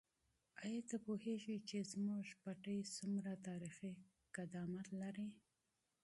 آیا 0.63 0.81
ته 0.89 0.95
پوهېږې 1.05 1.57
چې 1.67 1.77
زموږ 1.91 2.25
پټی 2.41 2.79
څومره 2.97 3.31
تاریخي 3.47 3.93
قدامت 4.35 4.87
لري؟ 5.01 5.27